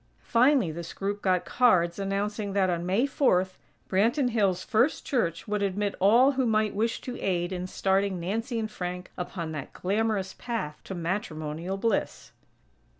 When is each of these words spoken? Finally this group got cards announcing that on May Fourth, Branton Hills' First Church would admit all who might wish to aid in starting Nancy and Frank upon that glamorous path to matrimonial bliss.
Finally 0.25 0.71
this 0.71 0.93
group 0.93 1.21
got 1.21 1.45
cards 1.45 1.99
announcing 1.99 2.53
that 2.53 2.71
on 2.71 2.87
May 2.87 3.05
Fourth, 3.05 3.59
Branton 3.87 4.31
Hills' 4.31 4.63
First 4.63 5.05
Church 5.05 5.47
would 5.47 5.61
admit 5.61 5.93
all 5.99 6.31
who 6.31 6.47
might 6.47 6.73
wish 6.73 6.99
to 7.01 7.19
aid 7.21 7.51
in 7.51 7.67
starting 7.67 8.19
Nancy 8.19 8.57
and 8.57 8.71
Frank 8.71 9.11
upon 9.15 9.51
that 9.51 9.73
glamorous 9.73 10.33
path 10.35 10.81
to 10.85 10.95
matrimonial 10.95 11.77
bliss. 11.77 12.31